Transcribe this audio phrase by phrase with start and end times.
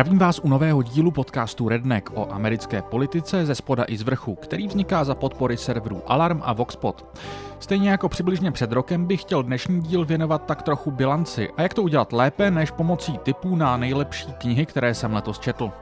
[0.00, 4.34] Zdravím vás u nového dílu podcastu Redneck o americké politice ze spoda i z vrchu,
[4.34, 7.18] který vzniká za podpory serverů Alarm a Voxpot.
[7.58, 11.74] Stejně jako přibližně před rokem bych chtěl dnešní díl věnovat tak trochu bilanci a jak
[11.74, 15.72] to udělat lépe než pomocí tipů na nejlepší knihy, které jsem letos četl.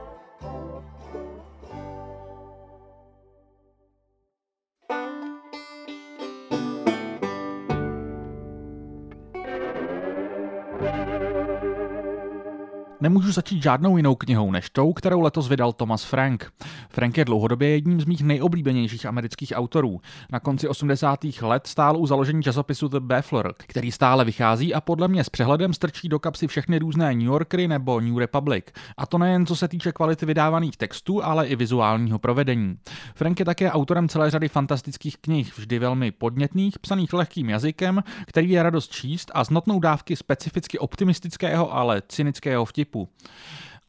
[13.09, 16.53] Nemůžu začít žádnou jinou knihou než tou, kterou letos vydal Thomas Frank.
[16.89, 20.01] Frank je dlouhodobě jedním z mých nejoblíbenějších amerických autorů.
[20.31, 21.19] Na konci 80.
[21.41, 25.73] let stál u založení časopisu The Baffler, který stále vychází a podle mě s přehledem
[25.73, 28.65] strčí do kapsy všechny různé New Yorkery nebo New Republic.
[28.97, 32.77] A to nejen co se týče kvality vydávaných textů, ale i vizuálního provedení.
[33.15, 38.49] Frank je také autorem celé řady fantastických knih, vždy velmi podnětných, psaných lehkým jazykem, který
[38.49, 43.11] je radost číst a s notnou dávky specificky optimistického, ale cynického vtipu tempo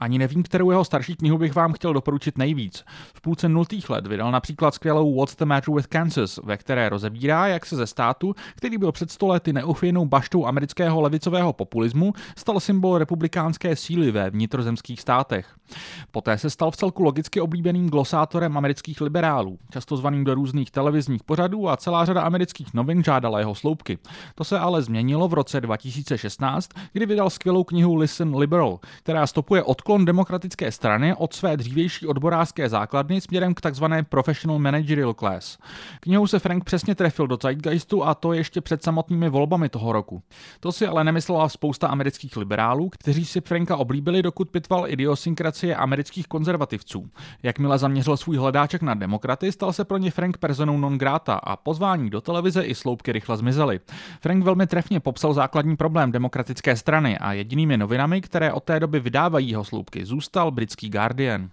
[0.00, 2.84] Ani nevím, kterou jeho starší knihu bych vám chtěl doporučit nejvíc.
[3.14, 7.46] V půlce nultých let vydal například skvělou What's the Matter with Kansas, ve které rozebírá,
[7.46, 12.98] jak se ze státu, který byl před stolety neufějnou baštou amerického levicového populismu, stal symbol
[12.98, 15.54] republikánské síly ve vnitrozemských státech.
[16.10, 21.22] Poté se stal v celku logicky oblíbeným glosátorem amerických liberálů, často zvaným do různých televizních
[21.22, 23.98] pořadů a celá řada amerických novin žádala jeho sloupky.
[24.34, 29.62] To se ale změnilo v roce 2016, kdy vydal skvělou knihu Listen Liberal, která stopuje
[29.62, 35.58] odklon demokratické strany od své dřívější odborářské základny směrem k takzvané professional managerial class.
[36.00, 40.22] Knihou se Frank přesně trefil do zeitgeistu a to ještě před samotnými volbami toho roku.
[40.60, 46.26] To si ale nemyslela spousta amerických liberálů, kteří si Franka oblíbili, dokud pitval idiosynkracie amerických
[46.26, 47.10] konzervativců.
[47.42, 51.56] Jakmile zaměřil svůj hledáček na demokraty, stal se pro ně Frank personou non grata a
[51.56, 53.80] pozvání do televize i sloupky rychle zmizely.
[54.20, 59.00] Frank velmi trefně popsal základní problém demokratické strany a jedinými novinami, které od té doby
[59.00, 61.50] vydávají jeho sloupky, zůstal britský Guardian.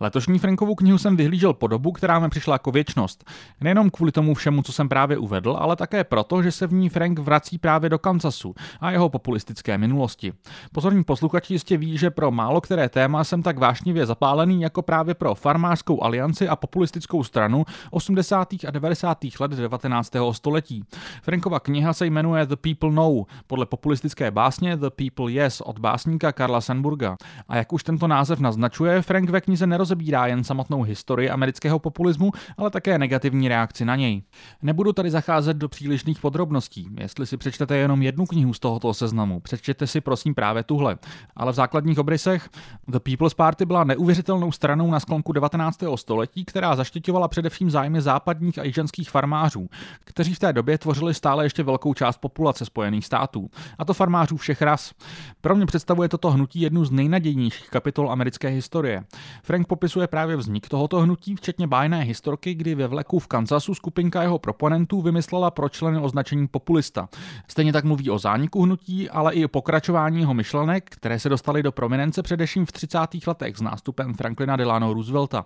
[0.00, 3.24] Letošní Frankovou knihu jsem vyhlížel po dobu, která mi přišla jako věčnost.
[3.60, 6.88] Nejenom kvůli tomu všemu, co jsem právě uvedl, ale také proto, že se v ní
[6.88, 10.32] Frank vrací právě do Kansasu a jeho populistické minulosti.
[10.72, 15.14] Pozorní posluchači jistě ví, že pro málo které téma jsem tak vášnivě zapálený jako právě
[15.14, 18.48] pro farmářskou alianci a populistickou stranu 80.
[18.68, 19.18] a 90.
[19.40, 20.12] let 19.
[20.32, 20.84] století.
[21.22, 26.32] Frankova kniha se jmenuje The People Know, podle populistické básně The People Yes od básníka
[26.32, 27.16] Karla Sandburga.
[27.48, 32.32] A jak už tento název naznačuje, Frank ve knize nerozebírá jen samotnou historii amerického populismu,
[32.56, 34.22] ale také negativní reakci na něj.
[34.62, 36.88] Nebudu tady zacházet do přílišných podrobností.
[37.00, 40.96] Jestli si přečtete jenom jednu knihu z tohoto seznamu, přečtěte si prosím právě tuhle.
[41.36, 42.48] Ale v základních obrysech
[42.88, 45.78] The People's Party byla neuvěřitelnou stranou na sklonku 19.
[45.96, 49.68] století, která zaštiťovala především zájmy západních a jižanských farmářů,
[50.04, 53.50] kteří v té době tvořili stále ještě velkou část populace Spojených států.
[53.78, 54.92] A to farmářů všech ras.
[55.40, 59.04] Pro mě představuje toto hnutí jednu z nejnadějnějších kapitol americké historie.
[59.42, 64.22] Frank popisuje právě vznik tohoto hnutí, včetně bájné historky, kdy ve vleku v Kansasu skupinka
[64.22, 67.08] jeho proponentů vymyslela pro členy označení populista.
[67.48, 71.62] Stejně tak mluví o zániku hnutí, ale i o pokračování jeho myšlenek, které se dostaly
[71.62, 72.98] do prominence především v 30.
[73.26, 75.44] letech s nástupem Franklina Delano Roosevelta.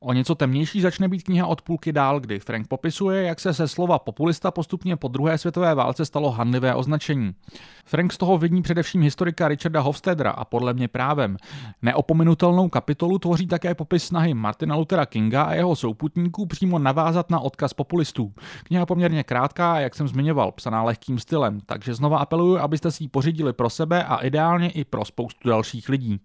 [0.00, 3.68] O něco temnější začne být kniha od půlky dál, kdy Frank popisuje, jak se se
[3.68, 7.34] slova populista postupně po druhé světové válce stalo hanlivé označení.
[7.84, 11.36] Frank z toho vidí především historika Richarda Hofstedra a podle mě právem.
[11.82, 17.40] Neopominutelnou kapitolu tvoří také popis snahy Martina Luthera Kinga a jeho souputníků přímo navázat na
[17.40, 18.32] odkaz populistů.
[18.64, 23.04] Kniha poměrně krátká a jak jsem zmiňoval, psaná lehkým stylem, takže znova apeluju, abyste si
[23.04, 26.20] ji pořídili pro sebe a ideálně i pro spoustu dalších lidí.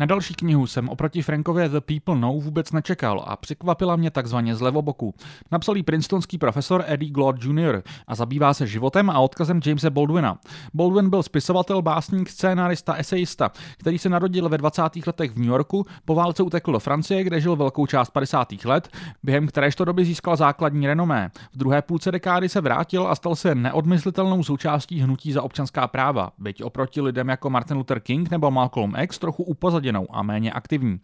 [0.00, 4.56] Na další knihu jsem oproti Frankově The People Know vůbec nečekal a překvapila mě takzvaně
[4.56, 5.14] z levoboku.
[5.50, 7.82] Napsal jí princetonský profesor Eddie Glaude Jr.
[8.06, 10.38] a zabývá se životem a odkazem Jamesa Baldwina.
[10.74, 14.82] Baldwin byl spisovatel, básník, scénárista, esejista, který se narodil ve 20.
[15.06, 18.48] letech v New Yorku, po válce utekl do Francie, kde žil velkou část 50.
[18.64, 18.88] let,
[19.22, 21.30] během kteréžto doby získal základní renomé.
[21.52, 26.32] V druhé půlce dekády se vrátil a stal se neodmyslitelnou součástí hnutí za občanská práva,
[26.38, 30.52] byť oproti lidem jako Martin Luther King nebo Malcolm X trochu upozadil usaděnou a méně
[30.52, 31.00] aktivní.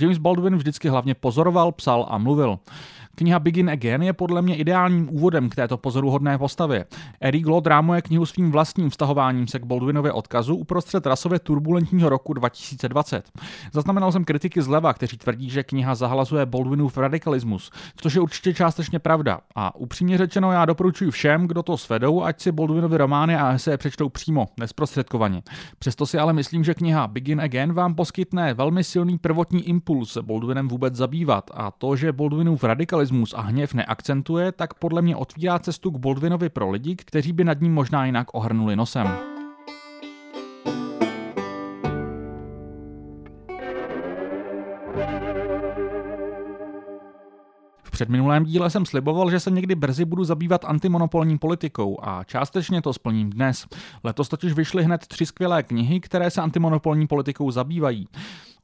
[0.00, 2.58] James Baldwin vždycky hlavně pozoroval, psal a mluvil.
[3.18, 6.84] Kniha Begin Again je podle mě ideálním úvodem k této pozoruhodné postavě.
[7.20, 12.32] Eric Lod rámuje knihu svým vlastním vztahováním se k Baldwinově odkazu uprostřed rasově turbulentního roku
[12.32, 13.30] 2020.
[13.72, 18.98] Zaznamenal jsem kritiky zleva, kteří tvrdí, že kniha zahlazuje Baldwinův radikalismus, což je určitě částečně
[18.98, 19.40] pravda.
[19.54, 23.76] A upřímně řečeno, já doporučuji všem, kdo to svedou, ať si Baldwinovy romány a eseje
[23.76, 25.42] přečtou přímo, nesprostředkovaně.
[25.78, 30.22] Přesto si ale myslím, že kniha Begin Again vám poskytne velmi silný prvotní impuls se
[30.22, 35.16] Baldwinem vůbec zabývat a to, že Baldwinův radikalismus nacionalismus a hněv neakcentuje, tak podle mě
[35.16, 39.06] otvírá cestu k Baldwinovi pro lidi, kteří by nad ním možná jinak ohrnuli nosem.
[47.82, 52.82] V předminulém díle jsem sliboval, že se někdy brzy budu zabývat antimonopolní politikou a částečně
[52.82, 53.66] to splním dnes.
[54.04, 58.08] Letos totiž vyšly hned tři skvělé knihy, které se antimonopolní politikou zabývají.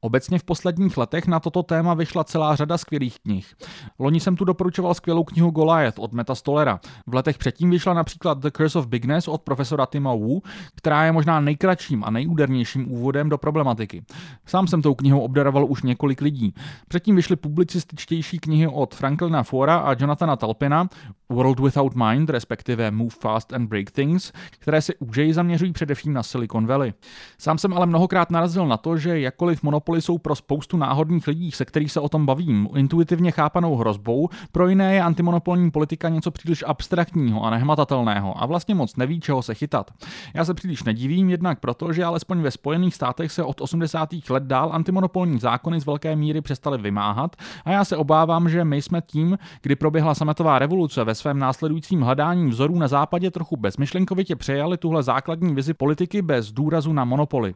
[0.04, 3.54] Obecně v posledních letech na toto téma vyšla celá řada skvělých knih.
[3.98, 6.80] Loni jsem tu doporučoval skvělou knihu Goliath od Meta Stolera.
[7.06, 10.42] V letech předtím vyšla například The Curse of Bigness od profesora Tima Wu,
[10.74, 14.02] která je možná nejkratším a nejúdernějším úvodem do problematiky.
[14.46, 16.54] Sám jsem tou knihou obdaroval už několik lidí.
[16.88, 20.88] Předtím vyšly publicističtější knihy od Franklina Fora a Jonathana Talpina,
[21.28, 26.22] World Without Mind, respektive Move Fast and Break Things, které se úžeji zaměřují především na
[26.22, 26.92] Silicon Valley.
[27.38, 31.26] Sám jsem ale mnohokrát narazil na to, že jakkoliv monopol monopoly jsou pro spoustu náhodných
[31.26, 36.08] lidí, se kterých se o tom bavím, intuitivně chápanou hrozbou, pro jiné je antimonopolní politika
[36.08, 39.90] něco příliš abstraktního a nehmatatelného a vlastně moc neví, čeho se chytat.
[40.34, 44.08] Já se příliš nedivím, jednak proto, že alespoň ve Spojených státech se od 80.
[44.30, 48.82] let dál antimonopolní zákony z velké míry přestaly vymáhat a já se obávám, že my
[48.82, 54.36] jsme tím, kdy proběhla sametová revoluce ve svém následujícím hledání vzorů na západě trochu bezmyšlenkovitě
[54.36, 57.54] přejali tuhle základní vizi politiky bez důrazu na monopoly.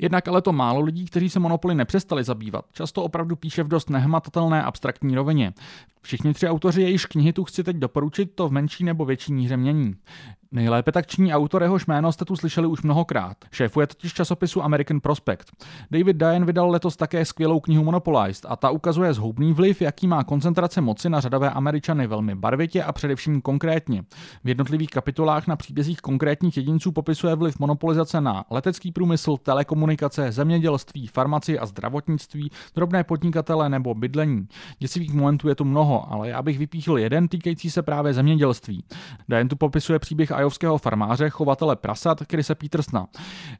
[0.00, 2.64] Jednak ale to málo lidí, kteří se monopoly nepřestali zabývat.
[2.72, 5.52] Často opravdu píše v dost nehmatatelné abstraktní rovině.
[6.02, 9.56] Všichni tři autoři jejíž knihy tu chci teď doporučit, to v menší nebo větší míře
[9.56, 9.94] mění.
[10.52, 13.36] Nejlépe tak činí autor, jehož jméno jste tu slyšeli už mnohokrát.
[13.52, 15.44] Šéfuje totiž časopisu American Prospect.
[15.90, 20.24] David Diane vydal letos také skvělou knihu Monopolized a ta ukazuje zhoubný vliv, jaký má
[20.24, 24.02] koncentrace moci na řadové Američany velmi barvitě a především konkrétně.
[24.44, 31.06] V jednotlivých kapitolách na příbězích konkrétních jedinců popisuje vliv monopolizace na letecký průmysl, telekomunikace, zemědělství,
[31.06, 34.48] farmaci a zdravotnictví, drobné podnikatele nebo bydlení.
[34.78, 38.84] Děsivých momentů je tu mnoho, ale já bych vypíchl jeden týkající se právě zemědělství.
[39.28, 43.06] Diane tu popisuje příběh ajovského farmáře, chovatele prasat Krise Petersna.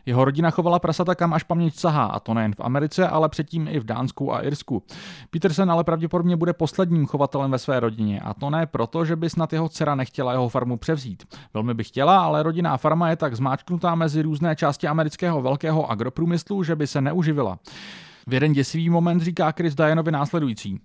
[0.07, 3.69] Jeho rodina chovala prasata kam až paměť sahá, a to nejen v Americe, ale předtím
[3.69, 4.83] i v Dánsku a Irsku.
[5.31, 9.31] Petersen ale pravděpodobně bude posledním chovatelem ve své rodině, a to ne proto, že by
[9.31, 11.25] snad jeho dcera nechtěla jeho farmu převzít.
[11.55, 16.63] Velmi by chtěla, ale rodinná farma je tak zmáčknutá mezi různé části amerického velkého agroprůmyslu,
[16.63, 17.59] že by se neuživila.
[18.27, 20.81] V jeden děsivý moment říká Chris Dianovi následující.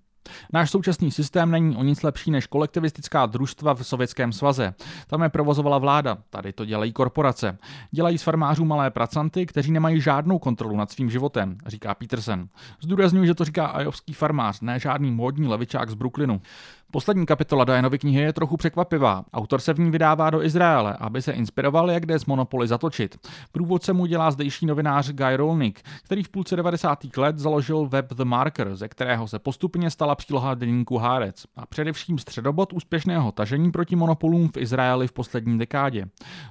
[0.53, 4.73] Náš současný systém není o nic lepší než kolektivistická družstva v Sovětském svaze.
[5.07, 7.57] Tam je provozovala vláda, tady to dělají korporace.
[7.91, 12.47] Dělají z farmářů malé pracanty, kteří nemají žádnou kontrolu nad svým životem, říká Peterson.
[12.81, 16.41] Zdůrazňuji, že to říká ajovský farmář, ne žádný módní levičák z Brooklynu.
[16.91, 19.23] Poslední kapitola Dianovy knihy je trochu překvapivá.
[19.33, 23.17] Autor se v ní vydává do Izraele, aby se inspiroval, jak jde z Monopoly zatočit.
[23.51, 26.99] Průvodce mu dělá zdejší novinář Guy Rolnick, který v půlce 90.
[27.17, 32.17] let založil web The Marker, ze kterého se postupně stala příloha deníku Hárec a především
[32.17, 36.05] středobod úspěšného tažení proti monopolům v Izraeli v poslední dekádě.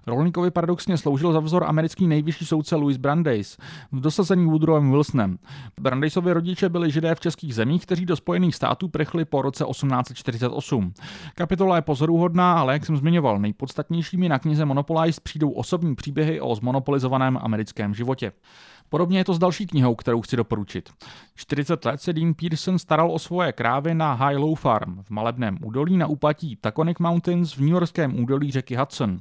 [0.07, 3.57] Rolnickovi paradoxně sloužil za vzor americký nejvyšší soudce Louis Brandeis
[3.93, 5.39] v dosazení Woodrowem Wilsonem.
[5.81, 10.24] Brandeisovi rodiče byli židé v českých zemích, kteří do Spojených států prchli po roce 1840
[10.25, 10.93] 48.
[11.35, 16.55] Kapitola je pozoruhodná, ale jak jsem zmiňoval, nejpodstatnějšími na knize Monopolized přijdou osobní příběhy o
[16.55, 18.33] zmonopolizovaném americkém životě.
[18.89, 20.91] Podobně je to s další knihou, kterou chci doporučit.
[21.37, 25.59] 40 let se Dean Pearson staral o svoje krávy na High Low Farm v malebném
[25.63, 29.19] údolí na úpatí Taconic Mountains v New Yorkském údolí řeky Hudson.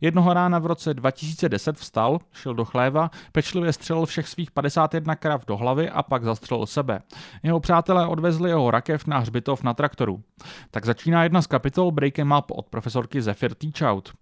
[0.00, 5.46] Jednoho rána v roce 2010 vstal, šel do chléva, pečlivě střelil všech svých 51 krav
[5.46, 7.00] do hlavy a pak zastřelil sebe.
[7.42, 10.22] Jeho přátelé odvezli jeho rakev na hřbitov na traktoru.
[10.70, 14.12] Tak začíná jedna z kapitol Break em Up od profesorky Zephyr Teachout.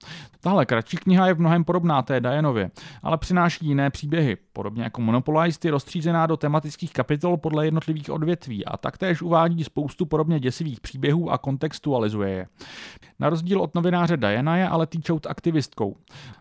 [0.40, 2.70] Tahle kratší kniha je v mnohem podobná té Dianově,
[3.02, 8.64] ale přináší jiné příběhy, podobně jako Monopolized je rozstřízená do tematických kapitol podle jednotlivých odvětví
[8.64, 12.46] a taktéž uvádí spoustu podobně děsivých příběhů a kontextualizuje je.
[13.18, 15.96] Na rozdíl od novináře Diana je ale Teachout aktivistkou.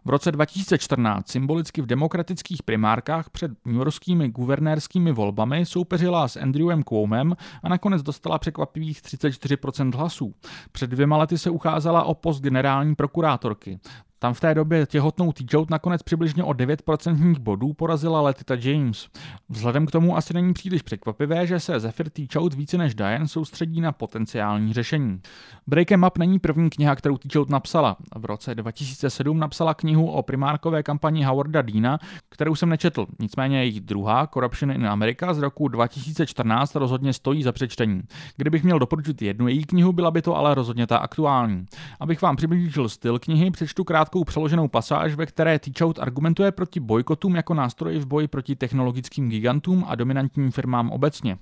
[0.06, 7.36] V roce 2014 symbolicky v demokratických primárkách před newyorskými guvernérskými volbami soupeřila s Andrewem Cuomem
[7.64, 10.34] a nakonec dostala překvapivých 34% hlasů.
[10.72, 13.80] Před dvěma lety se ucházela o post generální prokurátorky.
[14.24, 19.08] Tam v té době těhotnou T-Jout nakonec přibližně o 9% bodů porazila Letita James.
[19.50, 23.82] Vzhledem k tomu asi není příliš překvapivé, že se Zephyr T-Jout více než Diane soustředí
[23.82, 25.22] na potenciální řešení.
[25.68, 27.98] Break em Up není první kniha, kterou T-Jout napsala.
[28.16, 32.00] V roce 2007 napsala knihu o primárkové kampani Howarda Deana,
[32.30, 33.06] kterou jsem nečetl.
[33.20, 38.02] Nicméně její druhá, Corruption in America z roku 2014 rozhodně stojí za přečtení.
[38.38, 41.66] Kdybych měl doporučit jednu její knihu, byla by to ale rozhodně ta aktuální.
[42.00, 46.80] Abych vám přiblížil styl knihy, přečtu krátkou krátkou přeloženou pasáž, ve které Teachout argumentuje proti
[46.80, 51.38] bojkotům jako nástroji v boji proti technologickým gigantům a dominantním firmám obecně.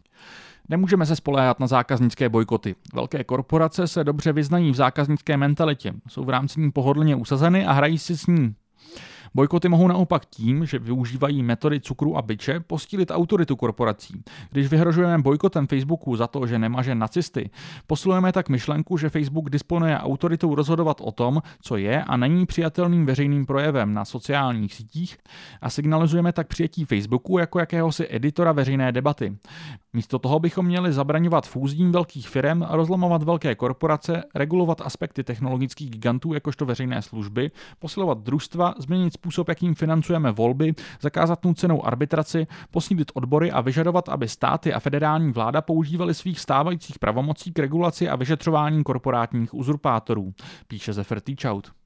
[0.69, 2.75] Nemůžeme se spoléhat na zákaznické bojkoty.
[2.93, 7.71] Velké korporace se dobře vyznají v zákaznické mentalitě, jsou v rámci ní pohodlně usazeny a
[7.71, 8.55] hrají si s ní.
[9.33, 14.23] Bojkoty mohou naopak tím, že využívají metody cukru a byče, postílit autoritu korporací.
[14.51, 17.49] Když vyhrožujeme bojkotem Facebooku za to, že nemaže nacisty,
[17.87, 23.05] posilujeme tak myšlenku, že Facebook disponuje autoritou rozhodovat o tom, co je a není přijatelným
[23.05, 25.17] veřejným projevem na sociálních sítích
[25.61, 29.37] a signalizujeme tak přijetí Facebooku jako jakéhosi editora veřejné debaty.
[29.93, 36.33] Místo toho bychom měli zabraňovat fúzím velkých firm, rozlomovat velké korporace, regulovat aspekty technologických gigantů
[36.33, 43.51] jakožto veřejné služby, posilovat družstva, změnit způsob, jakým financujeme volby, zakázat nucenou arbitraci, posílit odbory
[43.51, 48.83] a vyžadovat, aby státy a federální vláda používali svých stávajících pravomocí k regulaci a vyšetřování
[48.83, 50.33] korporátních uzurpátorů,
[50.67, 51.80] píše Zefer Týčaut.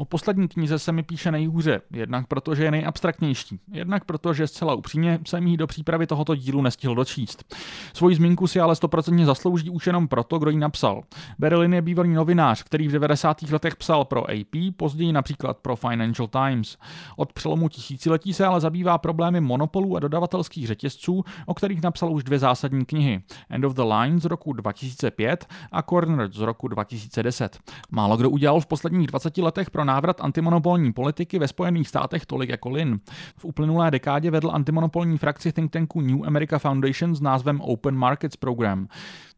[0.00, 5.18] O poslední knize se mi píše nejhůře, jednak protože je nejabstraktnější, jednak protože zcela upřímně
[5.26, 7.54] jsem jí do přípravy tohoto dílu nestihl dočíst.
[7.94, 11.02] Svoji zmínku si ale stoprocentně zaslouží už jenom proto, kdo ji napsal.
[11.38, 13.42] Berlin je bývalý novinář, který v 90.
[13.42, 16.78] letech psal pro AP, později například pro Financial Times.
[17.16, 22.24] Od přelomu tisíciletí se ale zabývá problémy monopolů a dodavatelských řetězců, o kterých napsal už
[22.24, 23.22] dvě zásadní knihy.
[23.50, 27.58] End of the Line z roku 2005 a Corner z roku 2010.
[27.90, 32.50] Málo kdo udělal v posledních 20 letech pro návrat antimonopolní politiky ve Spojených státech tolik
[32.50, 33.00] jako Lin.
[33.36, 38.36] V uplynulé dekádě vedl antimonopolní frakci think tanku New America Foundation s názvem Open Markets
[38.36, 38.88] Program.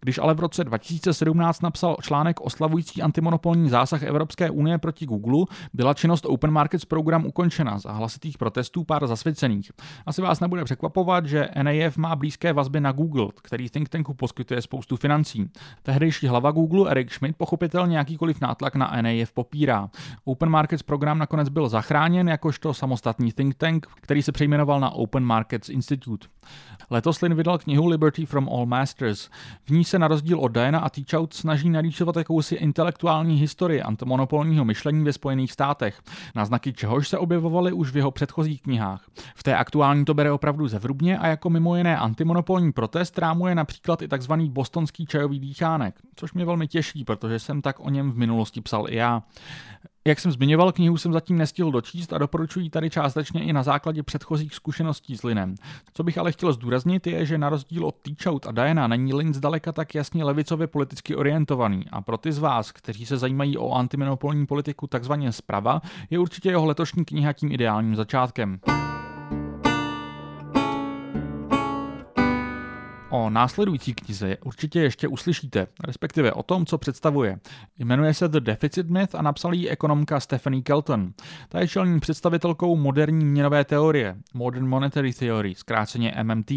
[0.04, 5.44] Když ale v roce 2017 napsal článek oslavující antimonopolní zásah Evropské unie proti Google,
[5.74, 9.72] byla činnost Open Markets Program ukončena za hlasitých protestů pár zasvěcených.
[10.06, 14.62] Asi vás nebude překvapovat, že NAF má blízké vazby na Google, který think tanku poskytuje
[14.62, 15.50] spoustu financí.
[15.82, 19.90] Tehdejší hlava Google Eric Schmidt pochopitelně jakýkoliv nátlak na NAF popírá.
[20.24, 25.24] Open Markets program nakonec byl zachráněn jakožto samostatný think tank, který se přejmenoval na Open
[25.24, 26.28] Markets Institute.
[26.92, 29.30] Letos Lin vydal knihu Liberty from All Masters.
[29.64, 34.64] V ní se na rozdíl od Diana a Teachout snaží narýsovat jakousi intelektuální historii antimonopolního
[34.64, 36.02] myšlení ve Spojených státech,
[36.34, 39.04] náznaky čehož se objevovaly už v jeho předchozích knihách.
[39.34, 44.02] V té aktuální to bere opravdu zevrubně a jako mimo jiné antimonopolní protest rámuje například
[44.02, 44.32] i tzv.
[44.32, 48.86] bostonský čajový dýchánek, což mě velmi těší, protože jsem tak o něm v minulosti psal
[48.88, 49.22] i já.
[50.06, 54.02] Jak jsem zmiňoval, knihu jsem zatím nestihl dočíst a doporučuji tady částečně i na základě
[54.02, 55.54] předchozích zkušeností s Linem.
[55.94, 59.34] Co bych ale chtěl zdůraznit je, že na rozdíl od Teachout a Diana není Lin
[59.34, 63.72] zdaleka tak jasně levicově politicky orientovaný a pro ty z vás, kteří se zajímají o
[63.72, 68.60] antimonopolní politiku takzvaně zprava, je určitě jeho letošní kniha tím ideálním začátkem.
[73.14, 77.38] O následující knize určitě ještě uslyšíte, respektive o tom, co představuje.
[77.78, 81.12] Jmenuje se The Deficit Myth a napsal ji ekonomka Stephanie Kelton.
[81.48, 86.50] Ta je čelní představitelkou moderní měnové teorie, Modern Monetary Theory, zkráceně MMT.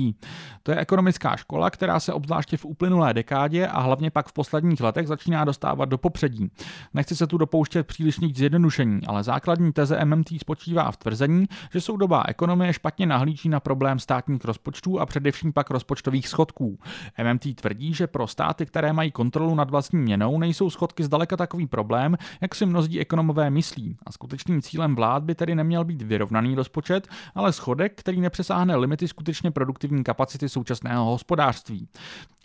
[0.63, 4.81] To je ekonomická škola, která se obzvláště v uplynulé dekádě a hlavně pak v posledních
[4.81, 6.51] letech začíná dostávat do popředí.
[6.93, 12.23] Nechci se tu dopouštět přílišných zjednodušení, ale základní teze MMT spočívá v tvrzení, že soudobá
[12.27, 16.79] ekonomie špatně nahlíží na problém státních rozpočtů a především pak rozpočtových schodů schodků.
[17.23, 21.67] MMT tvrdí, že pro státy, které mají kontrolu nad vlastní měnou, nejsou schodky zdaleka takový
[21.67, 23.97] problém, jak si mnozí ekonomové myslí.
[24.05, 29.07] A skutečným cílem vlád by tedy neměl být vyrovnaný rozpočet, ale schodek, který nepřesáhne limity
[29.07, 31.87] skutečně produktivní kapacity současného hospodářství.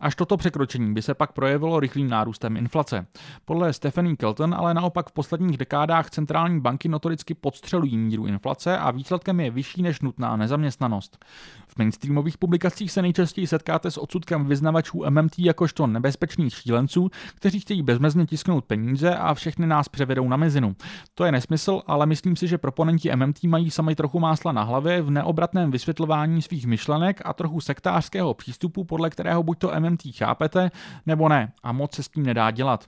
[0.00, 3.06] Až toto překročení by se pak projevilo rychlým nárůstem inflace.
[3.44, 8.90] Podle Stephanie Kelton ale naopak v posledních dekádách centrální banky notoricky podstřelují míru inflace a
[8.90, 11.24] výsledkem je vyšší než nutná nezaměstnanost.
[11.66, 17.82] V mainstreamových publikacích se nejčastěji setkáte s odsudkem vyznavačů MMT jakožto nebezpečných šílenců, kteří chtějí
[17.82, 20.76] bezmezně tisknout peníze a všechny nás převedou na mezinu.
[21.14, 25.02] To je nesmysl, ale myslím si, že proponenti MMT mají sami trochu másla na hlavě
[25.02, 30.70] v neobratném vysvětlování svých myšlenek a trochu sektářského přístupu, podle kterého buď to MMT chápete,
[31.06, 32.86] nebo ne, a moc se s tím nedá dělat.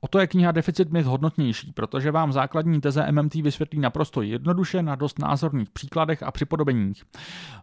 [0.00, 4.82] O to je kniha Deficit myth hodnotnější, protože vám základní teze MMT vysvětlí naprosto jednoduše
[4.82, 7.04] na dost názorných příkladech a připodobeních.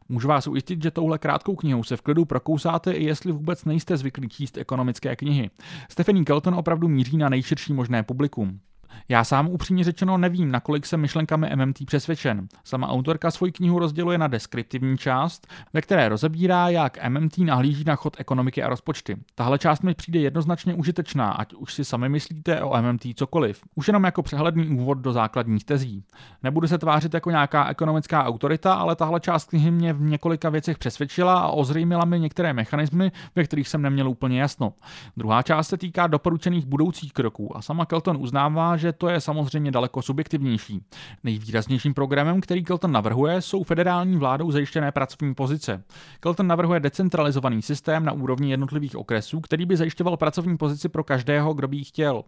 [0.10, 3.98] Můžu vás ujistit, že touhle krátkou knihou se v klidu prokousáte, i jestli vůbec nejste
[3.98, 5.50] zvyklí číst ekonomické knihy.
[5.89, 8.60] Stephanie Kelton opravdu míří na nejširší možné publikum.
[9.10, 12.48] Já sám upřímně řečeno nevím, nakolik jsem myšlenkami MMT přesvědčen.
[12.64, 17.96] Sama autorka svoji knihu rozděluje na deskriptivní část, ve které rozebírá, jak MMT nahlíží na
[17.96, 19.18] chod ekonomiky a rozpočty.
[19.36, 23.62] Tahle část mi přijde jednoznačně užitečná, ať už si sami myslíte o MMT cokoliv.
[23.75, 26.04] Už jenom jako přehledný úvod do základních tezí.
[26.44, 30.78] Nebudu se tvářit jako nějaká ekonomická autorita, ale tahle část knihy mě v několika věcech
[30.78, 34.74] přesvědčila a ozřejmila mi některé mechanismy, ve kterých jsem neměl úplně jasno.
[35.18, 39.22] Druhá část se týká doporučených budoucích kroků a sama Kelton uznává, že že to je
[39.22, 40.82] samozřejmě daleko subjektivnější.
[41.24, 45.84] Nejvýraznějším programem, který Kelton navrhuje, jsou federální vládou zajištěné pracovní pozice.
[46.20, 51.54] Kelton navrhuje decentralizovaný systém na úrovni jednotlivých okresů, který by zajišťoval pracovní pozici pro každého,
[51.54, 52.24] kdo by ji chtěl.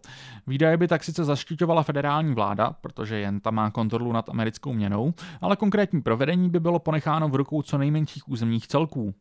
[0.46, 5.14] Výdaje by tak sice zaštiťovala federální vláda, protože jen ta má kontrolu nad americkou měnou,
[5.40, 9.14] ale konkrétní provedení by bylo ponecháno v rukou co nejmenších územních celků.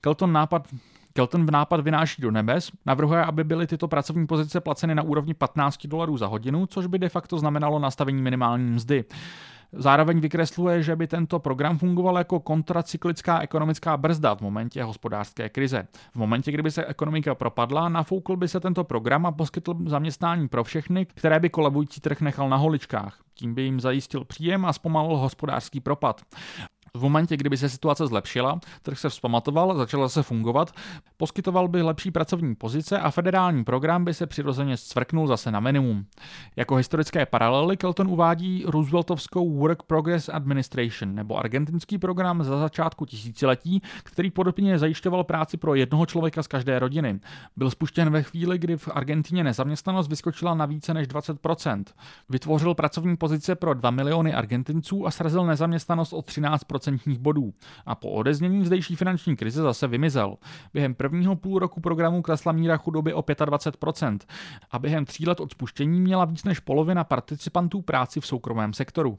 [0.00, 0.68] Kelton nápad
[1.16, 5.34] Kelton v nápad vynáší do nebes, navrhuje, aby byly tyto pracovní pozice placeny na úrovni
[5.34, 9.04] 15 dolarů za hodinu, což by de facto znamenalo nastavení minimální mzdy.
[9.72, 15.86] Zároveň vykresluje, že by tento program fungoval jako kontracyklická ekonomická brzda v momentě hospodářské krize.
[16.12, 20.64] V momentě, kdyby se ekonomika propadla, nafoukl by se tento program a poskytl zaměstnání pro
[20.64, 23.18] všechny, které by kolabující trh nechal na holičkách.
[23.34, 26.20] Tím by jim zajistil příjem a zpomalil hospodářský propad.
[26.96, 30.72] V momentě, kdyby se situace zlepšila, trh se vzpamatoval, začal se fungovat,
[31.16, 36.06] poskytoval by lepší pracovní pozice a federální program by se přirozeně zcvrknul zase na minimum.
[36.56, 43.82] Jako historické paralely Kelton uvádí Rooseveltovskou Work Progress Administration nebo argentinský program za začátku tisíciletí,
[44.02, 47.20] který podobně zajišťoval práci pro jednoho člověka z každé rodiny.
[47.56, 51.84] Byl spuštěn ve chvíli, kdy v Argentině nezaměstnanost vyskočila na více než 20%.
[52.28, 57.54] Vytvořil pracovní pozice pro 2 miliony Argentinců a srazil nezaměstnanost o 13% procentních bodů
[57.86, 60.36] a po odeznění zdejší finanční krize zase vymizel.
[60.74, 64.18] Během prvního půl roku programu klesla míra chudoby o 25%
[64.70, 69.18] a během tří let od spuštění měla víc než polovina participantů práci v soukromém sektoru.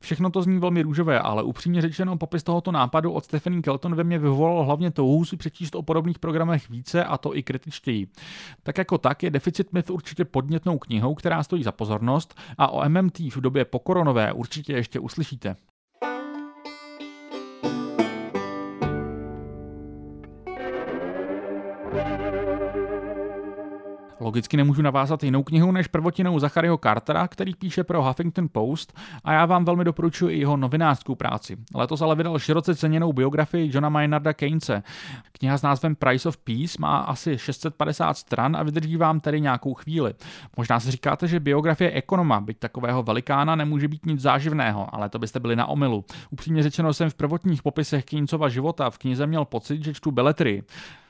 [0.00, 4.04] Všechno to zní velmi růžové, ale upřímně řečeno popis tohoto nápadu od Stephanie Kelton ve
[4.04, 8.08] mně vyvolal hlavně touhu si přečíst o podobných programech více a to i kritičtěji.
[8.62, 12.88] Tak jako tak je Deficit Myth určitě podnětnou knihou, která stojí za pozornost a o
[12.88, 15.56] MMT v době pokoronové určitě ještě uslyšíte.
[24.20, 29.32] Logicky nemůžu navázat jinou knihu než prvotinou Zacharyho Cartera, který píše pro Huffington Post a
[29.32, 31.56] já vám velmi doporučuji i jeho novinářskou práci.
[31.74, 34.82] Letos ale vydal široce ceněnou biografii Johna Maynarda Keynese.
[35.32, 39.74] Kniha s názvem Price of Peace má asi 650 stran a vydrží vám tedy nějakou
[39.74, 40.14] chvíli.
[40.56, 45.18] Možná si říkáte, že biografie ekonoma, byť takového velikána, nemůže být nic záživného, ale to
[45.18, 46.04] byste byli na omylu.
[46.30, 50.62] Upřímně řečeno jsem v prvotních popisech Keynesova života v knize měl pocit, že čtu beletry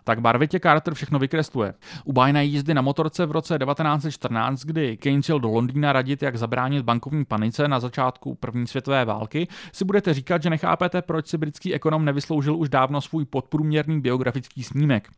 [0.05, 1.75] tak barvitě Carter všechno vykresluje.
[2.05, 6.37] U bájné jízdy na motorce v roce 1914, kdy Keynes jel do Londýna radit, jak
[6.37, 11.39] zabránit bankovní panice na začátku první světové války, si budete říkat, že nechápete, proč si
[11.39, 15.09] britský ekonom nevysloužil už dávno svůj podprůměrný biografický snímek.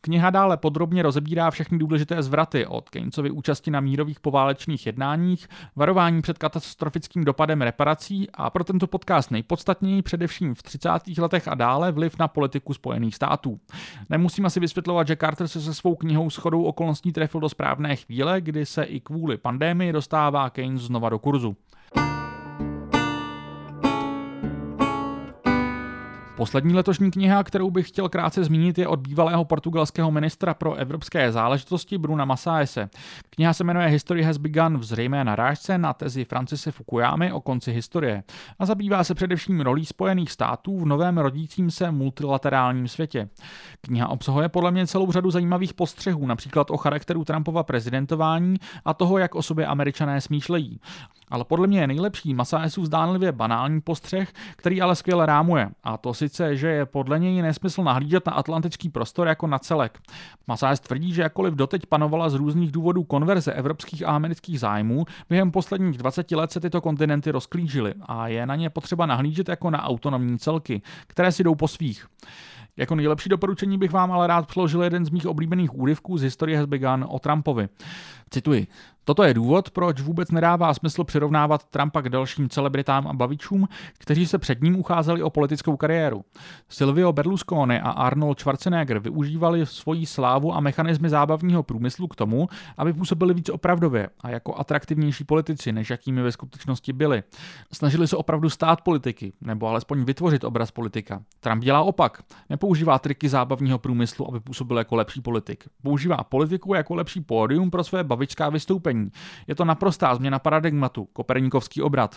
[0.00, 6.22] Kniha dále podrobně rozebírá všechny důležité zvraty od Keynesovy účasti na mírových poválečných jednáních, varování
[6.22, 10.90] před katastrofickým dopadem reparací a pro tento podcast nejpodstatněji především v 30.
[11.18, 13.60] letech a dále vliv na politiku Spojených států.
[14.10, 18.40] Nemusím asi vysvětlovat, že Carter se se svou knihou shodou okolností trefil do správné chvíle,
[18.40, 21.56] kdy se i kvůli pandémii dostává Keynes znova do kurzu.
[26.36, 31.32] Poslední letošní kniha, kterou bych chtěl krátce zmínit, je od bývalého portugalského ministra pro evropské
[31.32, 32.88] záležitosti Bruna Masaese.
[33.30, 37.72] Kniha se jmenuje History has begun v zřejmé narážce na tezi Francise Fukuyamy o konci
[37.72, 38.22] historie
[38.58, 43.28] a zabývá se především rolí Spojených států v novém rodícím se multilaterálním světě.
[43.80, 49.18] Kniha obsahuje podle mě celou řadu zajímavých postřehů, například o charakteru Trumpova prezidentování a toho,
[49.18, 50.80] jak o sobě američané smýšlejí.
[51.28, 55.68] Ale podle mě je nejlepší Masaesův zdánlivě banální postřeh, který ale skvěle rámuje.
[55.84, 59.98] A to sice, že je podle něj nesmysl nahlížet na atlantický prostor jako na celek.
[60.46, 65.50] Masaes tvrdí, že jakkoliv doteď panovala z různých důvodů konverze evropských a amerických zájmů, během
[65.50, 69.82] posledních 20 let se tyto kontinenty rozklížily a je na ně potřeba nahlížet jako na
[69.82, 72.06] autonomní celky, které si jdou po svých.
[72.76, 76.58] Jako nejlepší doporučení bych vám ale rád přiložil jeden z mých oblíbených úryvků z historie
[76.58, 76.68] Has
[77.06, 77.68] o Trumpovi.
[78.30, 78.66] Cituji.
[79.08, 84.26] Toto je důvod, proč vůbec nedává smysl přirovnávat Trumpa k dalším celebritám a bavičům, kteří
[84.26, 86.24] se před ním ucházeli o politickou kariéru.
[86.68, 92.92] Silvio Berlusconi a Arnold Schwarzenegger využívali svoji slávu a mechanismy zábavního průmyslu k tomu, aby
[92.92, 97.22] působili víc opravdově a jako atraktivnější politici, než jakými ve skutečnosti byli.
[97.72, 101.22] Snažili se opravdu stát politiky, nebo alespoň vytvořit obraz politika.
[101.40, 102.22] Trump dělá opak.
[102.50, 105.64] Nepoužívá triky zábavního průmyslu, aby působil jako lepší politik.
[105.82, 108.95] Používá politiku jako lepší pódium pro své bavičká vystoupení.
[109.46, 112.16] Je to naprostá změna paradigmatu, koperníkovský obrat.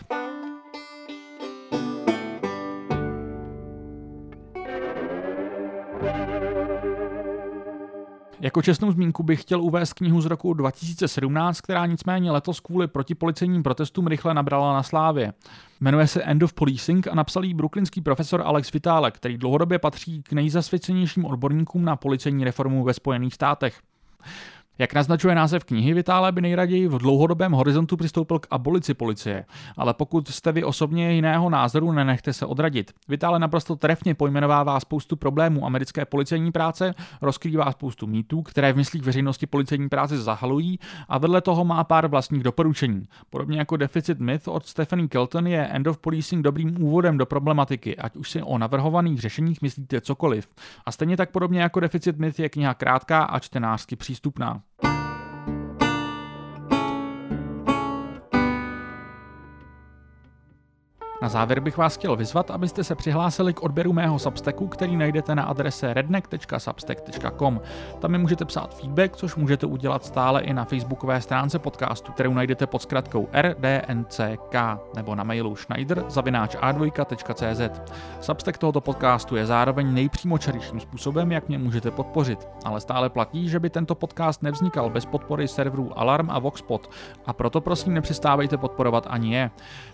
[8.42, 13.64] Jako čestnou zmínku bych chtěl uvést knihu z roku 2017, která nicméně letos kvůli protipolicejním
[13.64, 15.34] protestům rychle nabrala na slávě.
[15.82, 20.24] Jmenuje se End of Policing a napsal ji brooklynský profesor Alex Vitale, který dlouhodobě patří
[20.24, 23.82] k nejzasvěcenějším odborníkům na policejní reformu ve Spojených státech.
[24.82, 29.46] Jak naznačuje název knihy, Vitále by nejraději v dlouhodobém horizontu přistoupil k abolici policie,
[29.78, 32.92] ale pokud jste vy osobně jiného názoru, nenechte se odradit.
[33.08, 39.04] Vitále naprosto trefně pojmenovává spoustu problémů americké policejní práce, rozkrývá spoustu mýtů, které v myslích
[39.04, 43.08] veřejnosti policejní práce zahalují a vedle toho má pár vlastních doporučení.
[43.30, 47.98] Podobně jako Deficit Myth od Stephanie Kelton je End of Policing dobrým úvodem do problematiky,
[47.98, 50.48] ať už si o navrhovaných řešeních myslíte cokoliv.
[50.86, 54.62] A stejně tak podobně jako Deficit Myth je kniha krátká a čtenářsky přístupná.
[61.22, 65.36] Na závěr bych vás chtěl vyzvat, abyste se přihlásili k odběru mého Substacku, který najdete
[65.36, 67.62] na adrese redneck.substack.com.
[68.00, 72.34] Tam mi můžete psát feedback, což můžete udělat stále i na facebookové stránce podcastu, kterou
[72.34, 74.20] najdete pod zkratkou rdnck
[74.96, 77.92] nebo na mailu schneider.a2.cz.
[78.22, 83.60] Substack tohoto podcastu je zároveň nejpřímočarějším způsobem, jak mě můžete podpořit, ale stále platí, že
[83.60, 86.90] by tento podcast nevznikal bez podpory serverů Alarm a Voxpot
[87.26, 89.52] a proto prosím nepřestávejte podporovat ani je.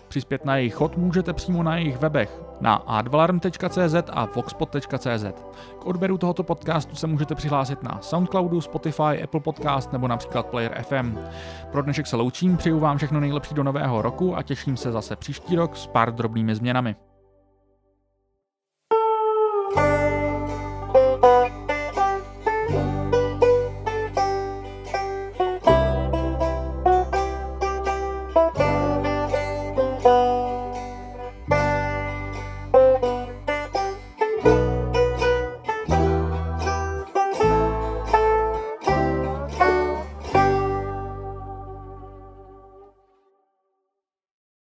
[0.08, 5.24] Přispět na jejich chod můžete přímo na jejich webech na advalarm.cz a voxpot.cz.
[5.78, 10.82] K odběru tohoto podcastu se můžete přihlásit na Soundcloudu, Spotify, Apple Podcast nebo například Player
[10.82, 11.18] FM.
[11.72, 15.16] Pro dnešek se loučím, přeju vám všechno nejlepší do nového roku a těším se zase
[15.16, 16.96] příští rok s pár drobnými změnami.